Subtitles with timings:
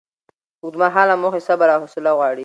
[0.63, 2.39] اوږدمهاله موخې صبر او حوصله غواړي.